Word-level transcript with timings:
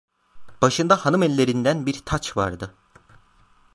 Başında 0.61 1.05
hanımellerinden 1.05 1.85
bir 1.85 2.05
taç 2.05 2.37
vardı. 2.37 2.75